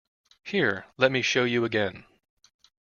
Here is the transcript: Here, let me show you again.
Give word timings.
Here, 0.41 0.87
let 0.97 1.11
me 1.11 1.21
show 1.21 1.43
you 1.43 1.63
again. 1.63 2.05